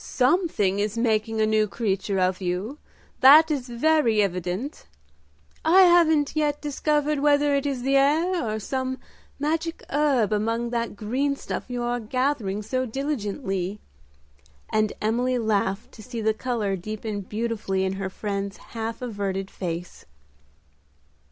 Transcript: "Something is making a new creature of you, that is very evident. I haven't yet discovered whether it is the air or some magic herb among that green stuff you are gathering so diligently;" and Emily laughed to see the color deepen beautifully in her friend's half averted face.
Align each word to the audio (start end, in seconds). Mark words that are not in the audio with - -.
"Something 0.03 0.79
is 0.79 0.97
making 0.97 1.39
a 1.39 1.45
new 1.45 1.67
creature 1.67 2.17
of 2.19 2.41
you, 2.41 2.79
that 3.19 3.51
is 3.51 3.69
very 3.69 4.19
evident. 4.23 4.87
I 5.63 5.81
haven't 5.83 6.35
yet 6.35 6.59
discovered 6.59 7.19
whether 7.19 7.53
it 7.53 7.67
is 7.67 7.83
the 7.83 7.97
air 7.97 8.43
or 8.43 8.57
some 8.59 8.97
magic 9.37 9.83
herb 9.91 10.33
among 10.33 10.71
that 10.71 10.95
green 10.95 11.35
stuff 11.35 11.65
you 11.69 11.83
are 11.83 11.99
gathering 11.99 12.63
so 12.63 12.87
diligently;" 12.87 13.79
and 14.71 14.91
Emily 15.03 15.37
laughed 15.37 15.91
to 15.91 16.01
see 16.01 16.19
the 16.19 16.33
color 16.33 16.75
deepen 16.75 17.21
beautifully 17.21 17.85
in 17.85 17.93
her 18.01 18.09
friend's 18.09 18.57
half 18.73 19.03
averted 19.03 19.51
face. 19.51 20.05